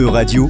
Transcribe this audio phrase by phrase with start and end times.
[0.00, 0.48] E-Radio,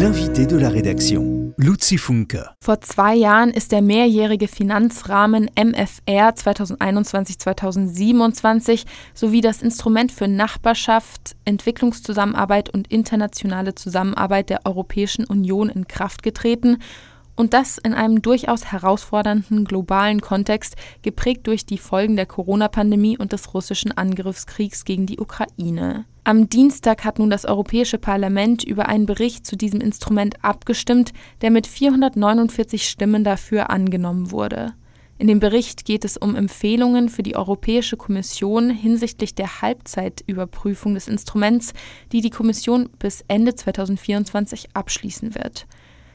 [0.00, 2.38] l'invité de la rédaction, Luzi Funke.
[2.64, 12.72] Vor zwei Jahren ist der mehrjährige Finanzrahmen MFR 2021-2027 sowie das Instrument für Nachbarschaft, Entwicklungszusammenarbeit
[12.72, 16.78] und internationale Zusammenarbeit der Europäischen Union in Kraft getreten
[17.38, 23.32] und das in einem durchaus herausfordernden globalen Kontext, geprägt durch die Folgen der Corona-Pandemie und
[23.32, 26.04] des russischen Angriffskriegs gegen die Ukraine.
[26.24, 31.52] Am Dienstag hat nun das Europäische Parlament über einen Bericht zu diesem Instrument abgestimmt, der
[31.52, 34.74] mit 449 Stimmen dafür angenommen wurde.
[35.16, 41.06] In dem Bericht geht es um Empfehlungen für die Europäische Kommission hinsichtlich der Halbzeitüberprüfung des
[41.06, 41.72] Instruments,
[42.10, 45.66] die die Kommission bis Ende 2024 abschließen wird.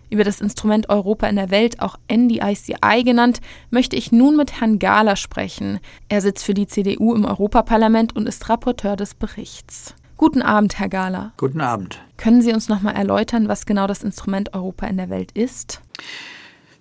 [0.10, 4.80] Über das Instrument Europa in der Welt, auch NDICI genannt, möchte ich nun mit Herrn
[4.80, 5.80] Gahler sprechen.
[6.10, 9.96] Er sitzt für die CDU im Europaparlament und ist Rapporteur des Berichts.
[10.18, 11.34] Guten Abend, Herr Gahler.
[11.38, 12.00] Guten Abend.
[12.18, 15.82] Können Sie uns noch mal erläutern, was genau das Instrument Europa in der Welt ist?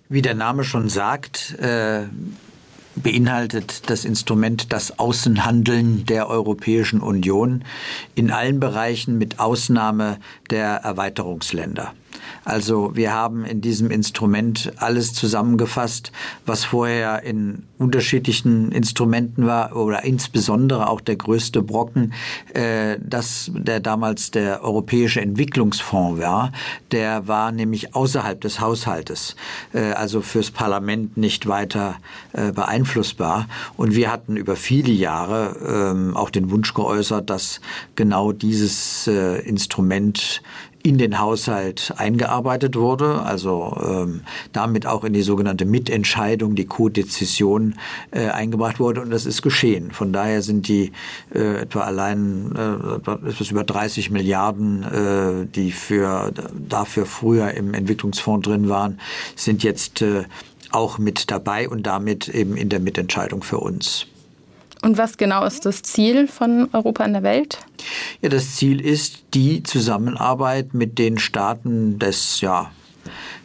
[0.07, 2.03] Wie der Name schon sagt, äh,
[2.95, 7.63] beinhaltet das Instrument das Außenhandeln der Europäischen Union
[8.15, 10.17] in allen Bereichen mit Ausnahme
[10.49, 11.93] der Erweiterungsländer.
[12.45, 16.11] Also wir haben in diesem Instrument alles zusammengefasst,
[16.45, 22.13] was vorher in unterschiedlichen Instrumenten war oder insbesondere auch der größte Brocken,
[22.53, 26.51] äh, das der damals der Europäische Entwicklungsfonds war.
[26.91, 29.35] Der war nämlich außerhalb des Haushaltes,
[29.73, 31.97] äh, also fürs Parlament nicht weiter
[32.33, 32.51] äh,
[32.83, 33.47] beeinflussbar.
[33.77, 37.61] Und wir hatten über viele Jahre ähm, auch den Wunsch geäußert, dass
[37.95, 40.41] genau dieses äh, Instrument
[40.85, 47.75] in den Haushalt eingearbeitet wurde, also ähm, damit auch in die sogenannte Mitentscheidung, die Co-Dezession
[48.11, 49.91] äh, eingebracht wurde und das ist geschehen.
[49.91, 50.91] Von daher sind die
[51.33, 56.33] äh, etwa allein äh, etwas über 30 Milliarden, äh, die für
[56.67, 58.99] dafür früher im Entwicklungsfonds drin waren,
[59.37, 60.23] sind jetzt äh,
[60.73, 64.07] auch mit dabei und damit eben in der Mitentscheidung für uns.
[64.81, 67.59] Und was genau ist das Ziel von Europa in der Welt?
[68.21, 72.69] Ja, das Ziel ist die Zusammenarbeit mit den Staaten des ja,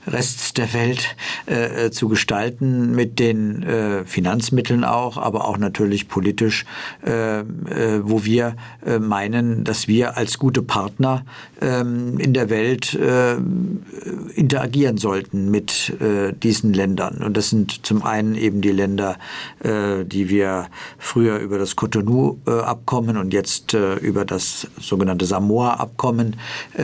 [0.08, 6.08] Rests der Welt äh, äh, zu gestalten, mit den äh, Finanzmitteln auch, aber auch natürlich
[6.08, 6.64] politisch,
[7.04, 7.44] äh, äh,
[8.02, 11.24] wo wir äh, meinen, dass wir als gute Partner
[11.60, 12.98] ähm, in der Welt
[14.34, 15.92] interagieren sollten mit
[16.42, 17.18] diesen Ländern.
[17.18, 19.16] Und das sind zum einen eben die Länder,
[19.62, 20.68] die wir
[20.98, 26.36] früher über das Cotonou-Abkommen und jetzt über das sogenannte Samoa-Abkommen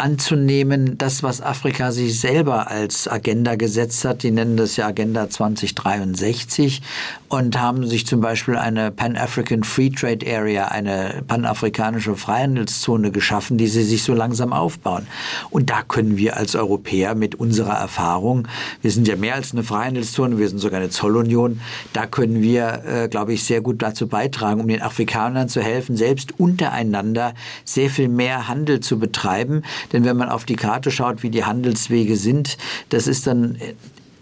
[0.00, 5.28] anzunehmen, das, was Afrika sich selber als Agenda gesetzt hat, die nennen das ja Agenda
[5.28, 6.82] 2063
[7.28, 13.68] und haben sich zum Beispiel eine Pan-African Free Trade Area, eine panafrikanische Freihandelszone geschaffen, die
[13.68, 15.06] sie sich so langsam aufbauen.
[15.50, 18.48] Und da können wir als Europäer mit unserer Erfahrung,
[18.82, 21.60] wir sind ja mehr als eine Freihandelszone, wir sind sogar eine Zollunion,
[21.92, 25.96] da können wir, äh, glaube ich, sehr gut dazu beitragen, um den Afrikanern zu helfen,
[25.96, 29.62] selbst untereinander sehr viel mehr Handel zu betreiben.
[29.92, 32.56] Denn wenn man auf die Karte schaut, wie die Handelswege sind,
[32.90, 33.58] das ist dann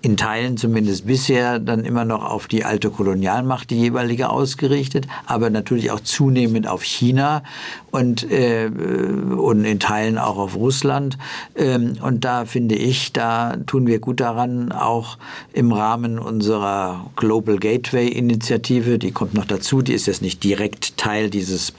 [0.01, 5.51] in Teilen zumindest bisher dann immer noch auf die alte Kolonialmacht, die jeweilige, ausgerichtet, aber
[5.51, 7.43] natürlich auch zunehmend auf China
[7.91, 11.19] und, äh, und in Teilen auch auf Russland.
[11.57, 15.19] Ähm, und da finde ich, da tun wir gut daran, auch
[15.53, 20.97] im Rahmen unserer Global Gateway Initiative, die kommt noch dazu, die ist jetzt nicht direkt
[20.97, 21.75] Teil dieses äh,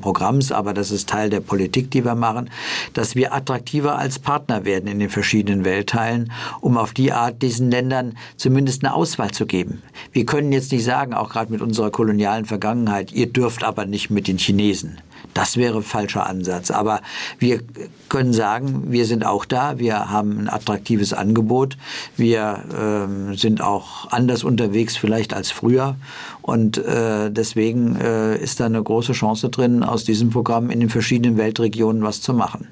[0.00, 2.50] Programms, aber das ist Teil der Politik, die wir machen,
[2.94, 7.70] dass wir attraktiver als Partner werden in den verschiedenen Weltteilen, um auf die Art diesen
[7.70, 9.82] Ländern zumindest eine Auswahl zu geben.
[10.12, 14.10] Wir können jetzt nicht sagen, auch gerade mit unserer kolonialen Vergangenheit, ihr dürft aber nicht
[14.10, 14.98] mit den Chinesen.
[15.32, 16.70] Das wäre falscher Ansatz.
[16.70, 17.00] Aber
[17.38, 17.60] wir
[18.08, 21.76] können sagen, wir sind auch da, wir haben ein attraktives Angebot,
[22.16, 25.96] wir ähm, sind auch anders unterwegs vielleicht als früher
[26.42, 30.90] und äh, deswegen äh, ist da eine große Chance drin, aus diesem Programm in den
[30.90, 32.68] verschiedenen Weltregionen was zu machen.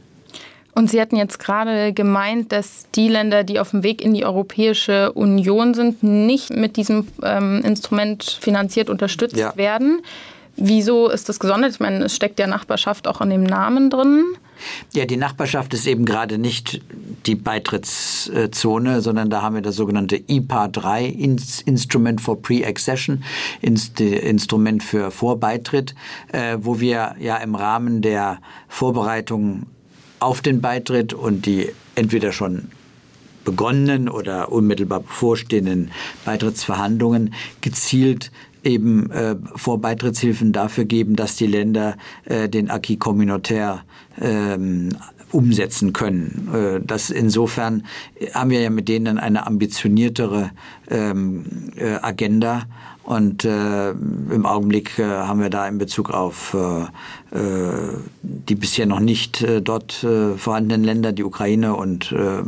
[0.75, 4.25] Und Sie hatten jetzt gerade gemeint, dass die Länder, die auf dem Weg in die
[4.25, 9.55] Europäische Union sind, nicht mit diesem ähm, Instrument finanziert unterstützt ja.
[9.57, 10.01] werden.
[10.57, 11.73] Wieso ist das gesondert?
[11.73, 14.25] Ich meine, es steckt ja Nachbarschaft auch in dem Namen drin.
[14.93, 16.83] Ja, die Nachbarschaft ist eben gerade nicht
[17.27, 23.25] die Beitrittszone, sondern da haben wir das sogenannte IPA 3, Instrument for Pre-Accession,
[23.61, 25.95] Instrument für Vorbeitritt,
[26.33, 28.39] äh, wo wir ja im Rahmen der
[28.69, 29.67] Vorbereitung
[30.23, 32.69] auf den Beitritt und die entweder schon
[33.45, 35.91] begonnenen oder unmittelbar bevorstehenden
[36.25, 38.31] Beitrittsverhandlungen gezielt
[38.63, 43.83] eben äh, vor Beitrittshilfen dafür geben, dass die Länder äh, den Acquis communautaire
[44.21, 44.91] ähm,
[45.33, 46.49] umsetzen können.
[46.55, 47.85] Äh, das insofern
[48.33, 50.51] haben wir ja mit denen dann eine ambitioniertere
[50.89, 51.45] ähm,
[51.77, 52.67] äh, Agenda
[53.04, 58.87] und äh, im Augenblick äh, haben wir da in Bezug auf äh, äh die bisher
[58.87, 62.43] noch nicht äh, dort äh, vorhandenen Länder, die Ukraine und äh,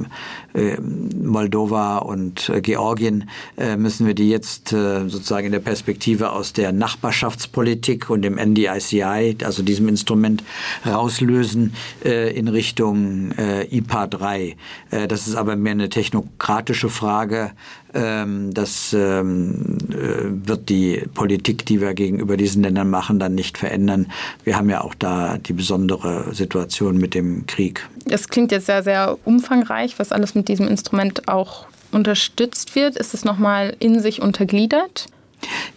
[0.54, 6.30] äh, Moldova und äh, Georgien, äh, müssen wir die jetzt äh, sozusagen in der Perspektive
[6.30, 10.44] aus der Nachbarschaftspolitik und dem NDICI, also diesem Instrument,
[10.86, 11.74] rauslösen
[12.04, 14.56] äh, in Richtung äh, IPA 3.
[14.90, 17.50] Äh, das ist aber mehr eine technokratische Frage.
[17.94, 23.56] Ähm, das ähm, äh, wird die Politik, die wir gegenüber diesen Ländern machen, dann nicht
[23.56, 24.11] verändern.
[24.43, 27.88] Wir haben ja auch da die besondere Situation mit dem Krieg.
[28.11, 32.96] Es klingt jetzt sehr, sehr umfangreich, was alles mit diesem Instrument auch unterstützt wird.
[32.96, 35.06] Ist es nochmal in sich untergliedert?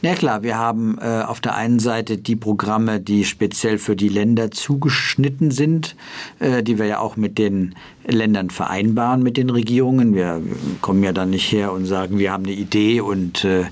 [0.02, 4.10] Na klar, wir haben äh, auf der einen Seite die Programme, die speziell für die
[4.10, 5.96] Länder zugeschnitten sind,
[6.40, 7.74] äh, die wir ja auch mit den
[8.06, 10.16] Ländern vereinbaren, mit den Regierungen.
[10.16, 10.42] Wir
[10.82, 13.66] kommen ja dann nicht her und sagen, wir haben eine Idee und äh,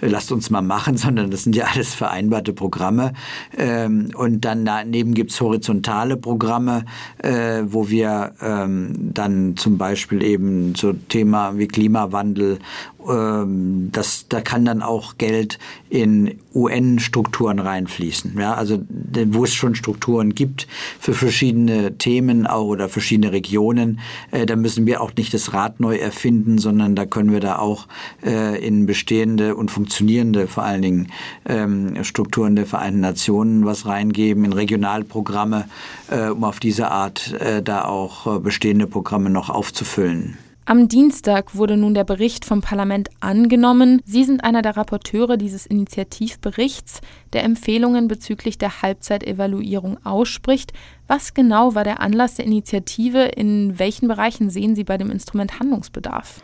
[0.00, 3.14] lasst uns mal machen, sondern das sind ja alles vereinbarte Programme.
[3.56, 6.84] Ähm, und dann daneben gibt's horizontale Programme,
[7.18, 12.58] äh, wo wir ähm, dann zum Beispiel eben so Thema wie Klimawandel
[13.02, 15.58] das, da kann dann auch Geld
[15.88, 18.36] in UN-Strukturen reinfließen.
[18.38, 18.80] Ja, also
[19.26, 20.66] wo es schon Strukturen gibt
[20.98, 24.00] für verschiedene Themen auch oder verschiedene Regionen,
[24.30, 27.58] äh, da müssen wir auch nicht das Rad neu erfinden, sondern da können wir da
[27.58, 27.86] auch
[28.24, 31.08] äh, in bestehende und funktionierende vor allen Dingen
[31.46, 35.68] ähm, Strukturen der Vereinten Nationen was reingeben, in Regionalprogramme,
[36.10, 40.38] äh, um auf diese Art äh, da auch äh, bestehende Programme noch aufzufüllen.
[40.70, 44.00] Am Dienstag wurde nun der Bericht vom Parlament angenommen.
[44.04, 47.00] Sie sind einer der Rapporteure dieses Initiativberichts,
[47.32, 50.72] der Empfehlungen bezüglich der Halbzeitevaluierung ausspricht.
[51.08, 53.24] Was genau war der Anlass der Initiative?
[53.24, 56.40] In welchen Bereichen sehen Sie bei dem Instrument Handlungsbedarf?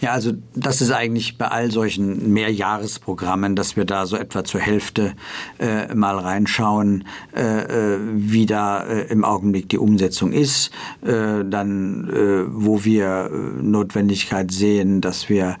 [0.00, 4.60] Ja, also das ist eigentlich bei all solchen Mehrjahresprogrammen, dass wir da so etwa zur
[4.60, 5.14] Hälfte
[5.58, 7.04] äh, mal reinschauen,
[7.36, 10.70] äh, äh wie da äh, im Augenblick die Umsetzung ist,
[11.02, 15.56] äh, dann äh, wo wir Notwendigkeit sehen, dass wir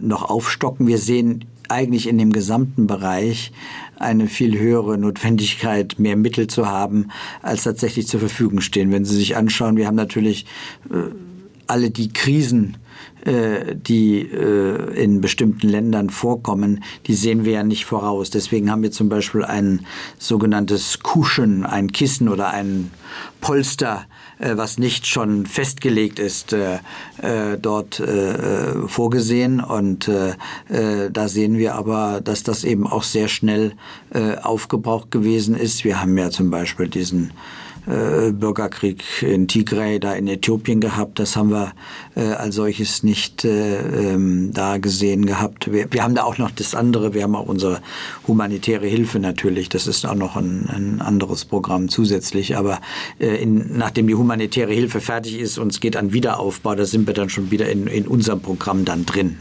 [0.00, 0.86] noch aufstocken.
[0.86, 3.52] Wir sehen eigentlich in dem gesamten Bereich
[3.96, 7.08] eine viel höhere Notwendigkeit, mehr Mittel zu haben,
[7.42, 8.90] als tatsächlich zur Verfügung stehen.
[8.90, 10.46] Wenn Sie sich anschauen, wir haben natürlich
[11.66, 12.78] alle die Krisen,
[13.24, 18.30] die äh, in bestimmten Ländern vorkommen, die sehen wir ja nicht voraus.
[18.30, 19.86] Deswegen haben wir zum Beispiel ein
[20.18, 22.90] sogenanntes Cushion, ein Kissen oder ein
[23.40, 24.04] Polster,
[24.38, 26.54] äh, was nicht schon festgelegt ist,
[27.62, 28.02] dort
[28.86, 29.60] vorgesehen.
[29.60, 30.10] Und
[30.68, 33.72] da sehen wir aber, dass das eben auch sehr schnell
[34.42, 35.84] aufgebraucht gewesen ist.
[35.84, 37.32] Wir haben ja zum Beispiel diesen
[37.86, 41.18] äh, Bürgerkrieg in Tigray, da in Äthiopien gehabt.
[41.18, 41.72] Das haben wir
[42.14, 45.70] äh, als solches nicht äh, ähm, da gesehen gehabt.
[45.72, 47.80] Wir, wir, haben da auch noch das andere, wir haben auch unsere
[48.26, 49.68] humanitäre Hilfe natürlich.
[49.68, 52.56] Das ist auch noch ein, ein anderes Programm zusätzlich.
[52.56, 52.80] Aber
[53.18, 57.06] äh, in, nachdem die humanitäre Hilfe fertig ist und es geht an Wiederaufbau, da sind
[57.06, 59.36] wir dann schon wieder in, in unserem Programm dann drin.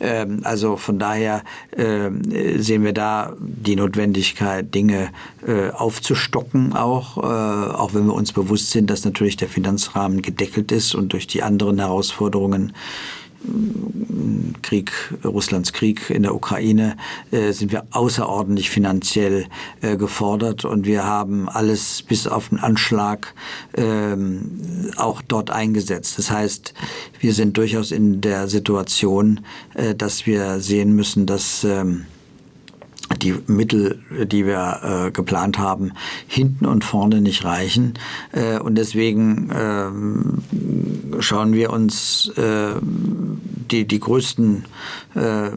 [0.00, 2.10] Ähm, also von daher äh,
[2.58, 5.10] sehen wir da die Notwendigkeit, Dinge
[5.46, 7.18] äh, aufzustocken auch
[7.54, 11.42] auch wenn wir uns bewusst sind, dass natürlich der Finanzrahmen gedeckelt ist und durch die
[11.42, 12.72] anderen Herausforderungen
[13.42, 14.92] mm, Krieg,
[15.24, 16.96] Russlands Krieg in der Ukraine,
[17.30, 19.46] äh, sind wir außerordentlich finanziell
[19.80, 23.34] äh, gefordert und wir haben alles bis auf den Anschlag
[23.76, 26.18] ähm, auch dort eingesetzt.
[26.18, 26.74] Das heißt,
[27.20, 29.40] wir sind durchaus in der Situation,
[29.74, 32.06] äh, dass wir sehen müssen, dass ähm,
[33.24, 35.92] die Mittel, die wir äh, geplant haben,
[36.26, 37.94] hinten und vorne nicht reichen.
[38.32, 40.38] Äh, und deswegen ähm,
[41.20, 42.74] schauen wir uns äh,
[43.70, 44.64] die, die größten
[45.14, 45.50] äh,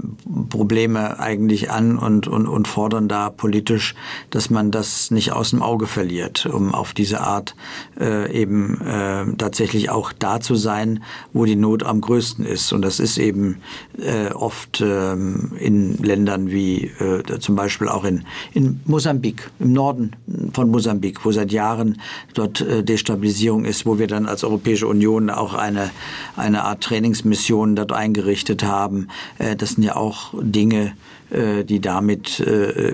[0.50, 3.96] Probleme eigentlich an und, und, und fordern da politisch,
[4.30, 7.56] dass man das nicht aus dem Auge verliert, um auf diese Art
[8.00, 12.72] äh, eben äh, tatsächlich auch da zu sein, wo die Not am größten ist.
[12.72, 13.58] Und das ist eben
[13.98, 18.24] äh, oft äh, in Ländern wie äh, zum Beispiel auch in,
[18.54, 20.12] in Mosambik, im Norden
[20.54, 22.00] von Mosambik, wo seit Jahren
[22.34, 25.90] dort äh, Destabilisierung ist, wo wir dann als Europäische Union auch eine,
[26.38, 29.10] eine Art Trainingsmission dort eingerichtet haben.
[29.40, 30.94] Äh, das sind ja auch Dinge,
[31.30, 32.42] äh, die damit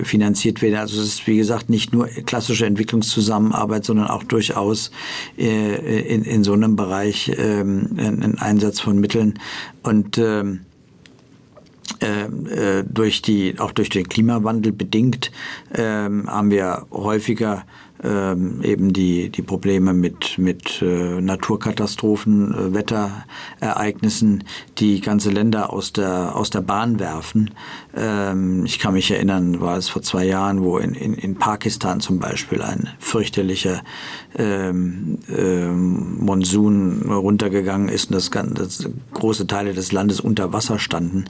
[0.04, 0.76] finanziert werden.
[0.76, 4.90] Also es ist, wie gesagt, nicht nur klassische Entwicklungszusammenarbeit, sondern auch durchaus
[5.38, 9.40] in, in so einem Bereich ähm, ein Einsatz von Mitteln.
[9.84, 10.62] Und ähm,
[12.86, 15.32] durch die, auch durch den Klimawandel bedingt,
[15.74, 17.66] ähm, haben wir häufiger
[18.04, 24.44] ähm, eben die, die Probleme mit, mit äh, Naturkatastrophen, äh, Wetterereignissen,
[24.78, 27.52] die ganze Länder aus der, aus der Bahn werfen.
[27.96, 32.02] Ähm, ich kann mich erinnern, war es vor zwei Jahren, wo in, in, in Pakistan
[32.02, 33.82] zum Beispiel ein fürchterlicher
[34.38, 41.26] ähm, ähm, Monsun runtergegangen ist und das, das große Teile des Landes unter Wasser standen.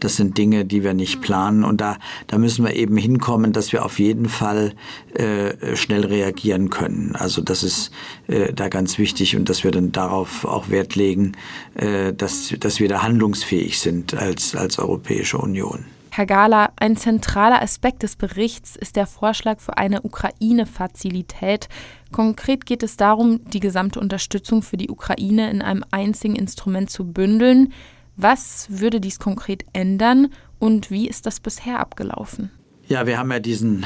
[0.00, 3.72] Das sind Dinge, die wir nicht planen und da, da müssen wir eben hinkommen, dass
[3.72, 4.74] wir auf jeden Fall
[5.14, 7.14] äh, schnell reagieren reagieren können.
[7.16, 7.90] Also das ist
[8.26, 11.32] äh, da ganz wichtig und dass wir dann darauf auch Wert legen,
[11.74, 15.84] äh, dass, dass wir da handlungsfähig sind als, als Europäische Union.
[16.10, 21.68] Herr Gala, ein zentraler Aspekt des Berichts ist der Vorschlag für eine Ukraine-Fazilität.
[22.10, 27.04] Konkret geht es darum, die gesamte Unterstützung für die Ukraine in einem einzigen Instrument zu
[27.04, 27.72] bündeln.
[28.16, 32.50] Was würde dies konkret ändern und wie ist das bisher abgelaufen?
[32.88, 33.84] Ja, wir haben ja diesen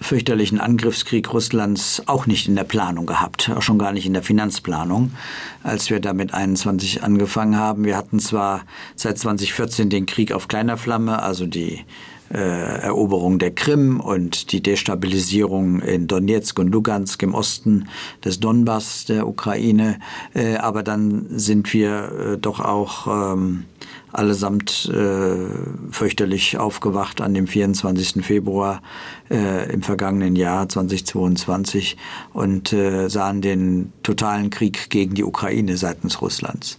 [0.00, 4.24] fürchterlichen Angriffskrieg Russlands auch nicht in der Planung gehabt, auch schon gar nicht in der
[4.24, 5.12] Finanzplanung,
[5.62, 7.84] als wir da mit 21 angefangen haben.
[7.84, 8.62] Wir hatten zwar
[8.96, 11.84] seit 2014 den Krieg auf kleiner Flamme, also die
[12.32, 12.38] äh,
[12.82, 17.88] Eroberung der Krim und die Destabilisierung in Donetsk und Lugansk im Osten
[18.24, 20.00] des Donbass der Ukraine.
[20.34, 23.66] Äh, aber dann sind wir äh, doch auch ähm,
[24.12, 28.24] allesamt äh, fürchterlich aufgewacht an dem 24.
[28.24, 28.82] Februar
[29.30, 31.96] äh, im vergangenen Jahr 2022
[32.32, 36.78] und äh, sahen den totalen Krieg gegen die Ukraine seitens Russlands.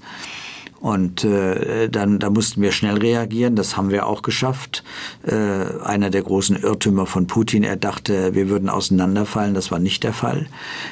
[0.82, 3.56] Und äh, dann da mussten wir schnell reagieren.
[3.56, 4.84] Das haben wir auch geschafft.
[5.24, 9.54] Äh, einer der großen Irrtümer von Putin, er dachte, wir würden auseinanderfallen.
[9.54, 10.48] Das war nicht der Fall.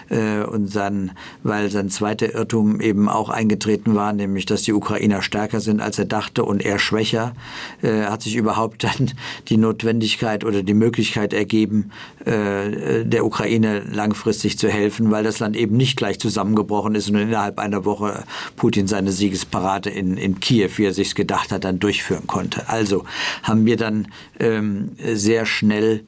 [0.09, 5.23] Äh, und dann, weil sein zweiter Irrtum eben auch eingetreten war, nämlich, dass die Ukrainer
[5.23, 7.33] stärker sind, als er dachte und er schwächer,
[7.81, 9.11] äh, hat sich überhaupt dann
[9.47, 11.89] die Notwendigkeit oder die Möglichkeit ergeben,
[12.25, 17.15] äh, der Ukraine langfristig zu helfen, weil das Land eben nicht gleich zusammengebrochen ist und
[17.15, 18.23] innerhalb einer Woche
[18.55, 22.67] Putin seine Siegesparade gerade in, in Kiew, wie er sich gedacht hat, dann durchführen konnte.
[22.69, 23.05] Also
[23.43, 24.07] haben wir dann
[24.39, 26.03] ähm, sehr schnell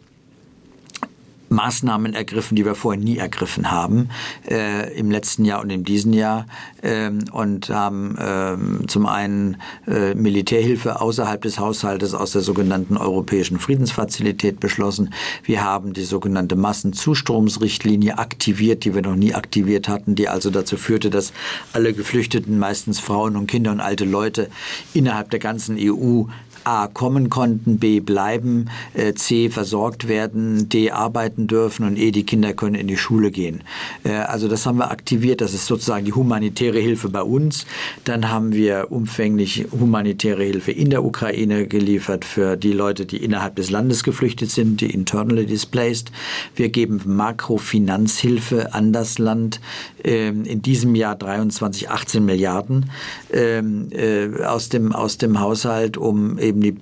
[1.52, 4.10] Maßnahmen ergriffen, die wir vorher nie ergriffen haben,
[4.50, 6.46] äh, im letzten Jahr und in diesem Jahr.
[6.82, 13.60] Ähm, und haben ähm, zum einen äh, Militärhilfe außerhalb des Haushaltes aus der sogenannten Europäischen
[13.60, 15.14] Friedensfazilität beschlossen.
[15.44, 20.78] Wir haben die sogenannte Massenzustromsrichtlinie aktiviert, die wir noch nie aktiviert hatten, die also dazu
[20.78, 21.34] führte, dass
[21.74, 24.50] alle Geflüchteten, meistens Frauen und Kinder und alte Leute,
[24.94, 26.24] innerhalb der ganzen EU
[26.64, 32.26] A kommen konnten, B bleiben, äh, C versorgt werden, D arbeiten dürfen und E die
[32.26, 33.64] Kinder können in die Schule gehen.
[34.04, 37.66] Äh, also das haben wir aktiviert, das ist sozusagen die humanitäre Hilfe bei uns.
[38.04, 43.56] Dann haben wir umfänglich humanitäre Hilfe in der Ukraine geliefert für die Leute, die innerhalb
[43.56, 46.12] des Landes geflüchtet sind, die internally displaced.
[46.56, 49.60] Wir geben Makrofinanzhilfe an das Land
[50.04, 52.90] ähm, in diesem Jahr 23, 18 Milliarden
[53.32, 56.78] ähm, äh, aus dem, aus dem Haushalt, um eben eben die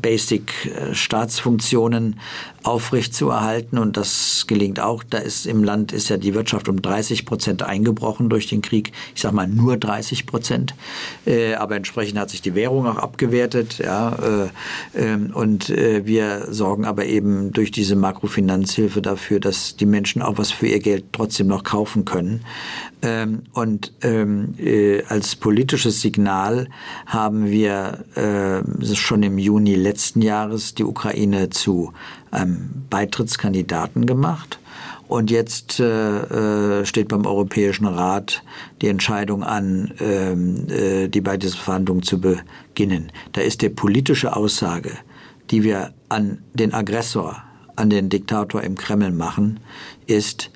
[0.00, 2.20] Basic-Staatsfunktionen
[2.64, 5.02] aufrechtzuerhalten und das gelingt auch.
[5.02, 8.92] Da ist im Land ist ja die Wirtschaft um 30 Prozent eingebrochen durch den Krieg.
[9.14, 10.74] Ich sage mal nur 30 Prozent,
[11.26, 13.78] äh, aber entsprechend hat sich die Währung auch abgewertet.
[13.78, 14.16] Ja,
[14.94, 20.38] äh, äh, und wir sorgen aber eben durch diese Makrofinanzhilfe dafür, dass die Menschen auch
[20.38, 22.44] was für ihr Geld trotzdem noch kaufen können.
[23.02, 26.68] Ähm, und ähm, äh, als politisches Signal
[27.06, 31.92] haben wir äh, schon im Juni letzten Jahres die Ukraine zu
[32.32, 34.58] einem Beitrittskandidaten gemacht.
[35.06, 38.42] Und jetzt äh, äh, steht beim Europäischen Rat
[38.80, 43.12] die Entscheidung an, ähm, äh, die Beitrittsverhandlungen zu beginnen.
[43.32, 44.92] Da ist die politische Aussage,
[45.50, 47.42] die wir an den Aggressor,
[47.76, 49.60] an den Diktator im Kreml machen,
[50.06, 50.50] ist,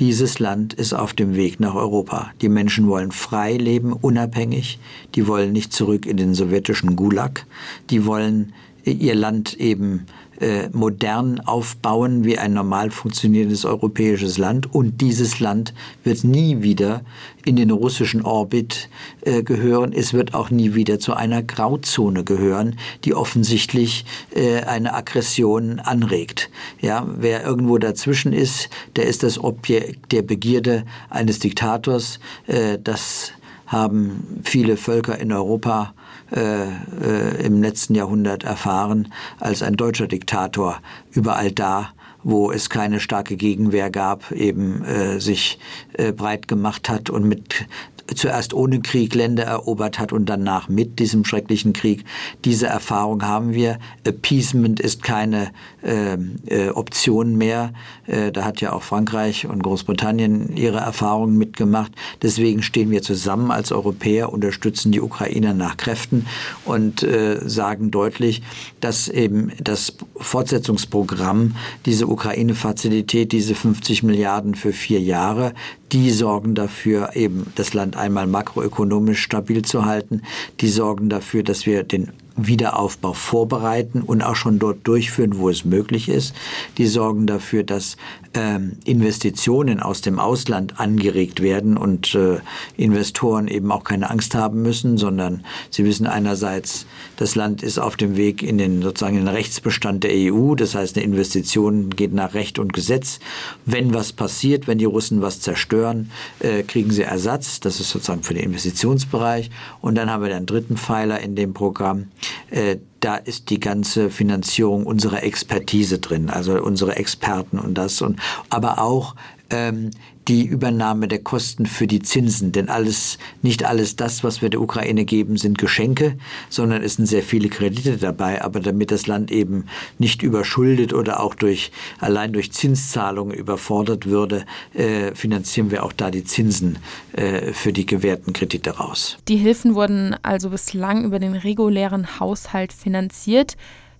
[0.00, 2.32] dieses Land ist auf dem Weg nach Europa.
[2.42, 4.80] Die Menschen wollen frei leben, unabhängig.
[5.14, 7.46] Die wollen nicht zurück in den sowjetischen Gulag.
[7.90, 8.52] Die wollen
[8.84, 10.06] ihr Land eben
[10.44, 14.74] äh, modern aufbauen wie ein normal funktionierendes europäisches Land.
[14.74, 15.72] Und dieses Land
[16.02, 17.00] wird nie wieder
[17.46, 18.90] in den russischen Orbit
[19.22, 19.94] äh, gehören.
[19.94, 26.50] Es wird auch nie wieder zu einer Grauzone gehören, die offensichtlich äh, eine Aggression anregt.
[26.78, 32.20] Ja, wer irgendwo dazwischen ist, der ist das Objekt der Begierde eines Diktators.
[32.46, 33.32] Äh, das
[33.66, 35.94] haben viele Völker in Europa
[36.32, 40.80] äh, äh, im letzten Jahrhundert erfahren, als ein deutscher Diktator.
[41.10, 41.90] Überall da,
[42.22, 45.58] wo es keine starke Gegenwehr gab, eben äh, sich
[45.92, 47.66] äh, breit gemacht hat und mit
[48.14, 52.04] zuerst ohne Krieg Länder erobert hat und danach mit diesem schrecklichen Krieg.
[52.44, 53.78] Diese Erfahrung haben wir.
[54.06, 55.50] Appeasement ist keine
[55.82, 56.14] äh,
[56.46, 57.72] äh, Option mehr.
[58.06, 61.92] Äh, da hat ja auch Frankreich und Großbritannien ihre Erfahrungen mitgemacht.
[62.22, 66.26] Deswegen stehen wir zusammen als Europäer, unterstützen die Ukrainer nach Kräften
[66.64, 68.42] und äh, sagen deutlich,
[68.80, 71.56] dass eben das Fortsetzungsprogramm,
[71.86, 75.54] diese Ukraine-Fazilität, diese 50 Milliarden für vier Jahre,
[75.94, 80.22] die sorgen dafür, eben das Land einmal makroökonomisch stabil zu halten.
[80.58, 85.64] Die sorgen dafür, dass wir den Wiederaufbau vorbereiten und auch schon dort durchführen, wo es
[85.64, 86.34] möglich ist.
[86.78, 87.96] Die sorgen dafür, dass
[88.34, 92.38] ähm, Investitionen aus dem Ausland angeregt werden und äh,
[92.76, 97.96] Investoren eben auch keine Angst haben müssen, sondern sie wissen einerseits, das Land ist auf
[97.96, 100.54] dem Weg in den sozusagen in den Rechtsbestand der EU.
[100.56, 103.20] Das heißt, eine Investition geht nach Recht und Gesetz.
[103.64, 107.60] Wenn was passiert, wenn die Russen was zerstören, äh, kriegen sie Ersatz.
[107.60, 109.50] Das ist sozusagen für den Investitionsbereich.
[109.80, 112.08] Und dann haben wir den dritten Pfeiler in dem Programm.
[112.50, 118.20] Äh, da ist die ganze Finanzierung unserer Expertise drin, also unsere Experten und das und
[118.48, 119.14] aber auch
[119.50, 119.90] ähm,
[120.28, 122.52] die Übernahme der Kosten für die Zinsen.
[122.52, 126.16] Denn alles, nicht alles das, was wir der Ukraine geben, sind Geschenke,
[126.48, 128.42] sondern es sind sehr viele Kredite dabei.
[128.42, 129.66] Aber damit das Land eben
[129.98, 136.10] nicht überschuldet oder auch durch, allein durch Zinszahlungen überfordert würde, äh, finanzieren wir auch da
[136.10, 136.78] die Zinsen
[137.12, 139.18] äh, für die gewährten Kredite raus.
[139.28, 143.56] Die Hilfen wurden also bislang über den regulären Haushalt finanziert.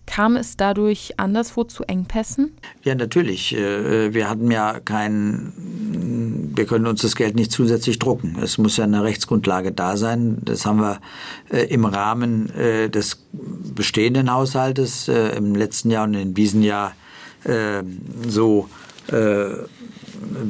[0.06, 2.52] Kam es dadurch anderswo zu Engpässen?
[2.82, 3.54] Ja, natürlich.
[3.56, 5.52] Äh, wir hatten ja kein,
[6.54, 8.36] wir können uns das Geld nicht zusätzlich drucken.
[8.42, 10.38] Es muss ja eine Rechtsgrundlage da sein.
[10.42, 11.00] Das haben wir
[11.50, 16.94] äh, im Rahmen äh, des bestehenden Haushaltes im letzten Jahr und in diesem Jahr
[18.28, 18.68] so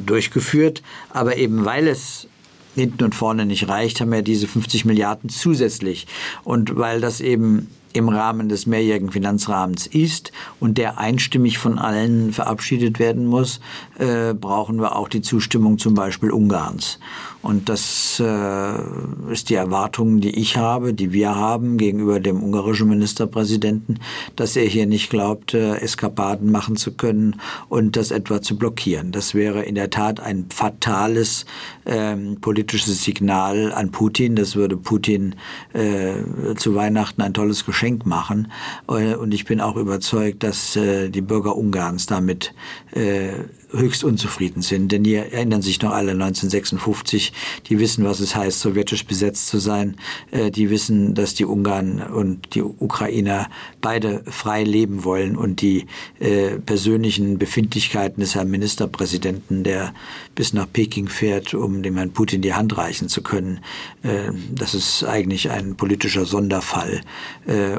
[0.05, 0.83] durchgeführt.
[1.09, 2.27] Aber eben weil es
[2.75, 6.07] hinten und vorne nicht reicht, haben wir diese 50 Milliarden zusätzlich.
[6.43, 12.33] Und weil das eben im Rahmen des mehrjährigen Finanzrahmens ist und der einstimmig von allen
[12.33, 13.61] verabschiedet werden muss,
[13.97, 16.99] äh, brauchen wir auch die Zustimmung zum Beispiel Ungarns.
[17.45, 22.89] Und das äh, ist die Erwartung, die ich habe, die wir haben gegenüber dem ungarischen
[22.89, 23.99] Ministerpräsidenten,
[24.35, 29.11] dass er hier nicht glaubt, äh, Eskapaden machen zu können und das etwa zu blockieren.
[29.11, 31.45] Das wäre in der Tat ein fatales
[31.85, 34.35] ähm, politisches Signal an Putin.
[34.35, 35.35] Das würde Putin
[35.73, 38.51] äh, zu Weihnachten ein tolles Geschenk machen.
[38.87, 42.53] Äh, und ich bin auch überzeugt, dass äh, die Bürger Ungarns damit
[42.91, 43.31] äh,
[43.71, 44.91] höchst unzufrieden sind.
[44.91, 47.33] Denn die erinnern sich noch alle 1956,
[47.69, 49.97] die wissen, was es heißt, sowjetisch besetzt zu sein.
[50.31, 53.49] Äh, die wissen, dass die Ungarn und die Ukrainer
[53.81, 55.85] beide frei leben wollen und die
[56.19, 59.93] äh, persönlichen Befindlichkeiten des Herrn Ministerpräsidenten, der
[60.35, 63.59] bis nach Peking fährt, um dem Herrn Putin die Hand reichen zu können,
[64.03, 67.01] äh, das ist eigentlich ein politischer Sonderfall.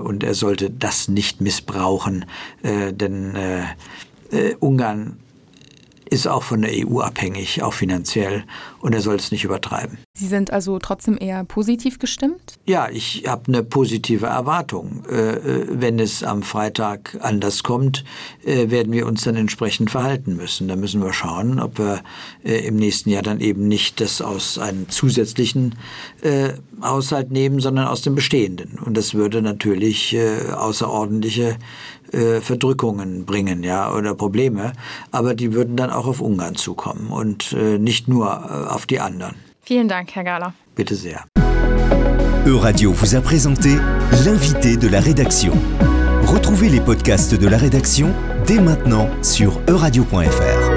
[0.02, 2.24] Und er sollte das nicht missbrauchen,
[2.62, 3.34] denn
[4.60, 5.16] Ungarn
[6.08, 8.44] ist auch von der EU abhängig, auch finanziell,
[8.80, 9.98] und er soll es nicht übertreiben.
[10.14, 12.54] Sie sind also trotzdem eher positiv gestimmt?
[12.64, 15.02] Ja, ich habe eine positive Erwartung.
[15.10, 18.04] Äh, äh, wenn es am Freitag anders kommt,
[18.44, 20.68] äh, werden wir uns dann entsprechend verhalten müssen.
[20.68, 22.02] Da müssen wir schauen, ob wir
[22.42, 25.74] im nächsten Jahr dann eben nicht das aus einem zusätzlichen
[26.82, 28.78] Haushalt nehmen, sondern aus dem bestehenden.
[28.78, 30.16] Und das würde natürlich
[30.54, 31.56] außerordentliche
[32.12, 34.72] Verdrückungen bringen, ja, oder Probleme.
[35.10, 39.34] Aber die würden dann auch auf Ungarn zukommen und nicht nur auf die anderen.
[39.62, 40.54] Vielen Dank, Herr Gala.
[40.74, 41.24] Bitte sehr.
[42.46, 43.70] Euradio vous a présenté
[44.24, 45.52] l'invité de la rédaction.
[46.22, 48.12] Retrouvez les podcasts de la rédaction
[48.46, 50.75] dès maintenant sur euradio.fr.